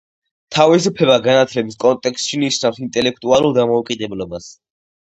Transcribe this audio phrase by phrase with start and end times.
[0.55, 4.55] თავისუფლება განათლების კონტექსტში ნიშნავს ინტელექტუალურ დამოუკიდებლობას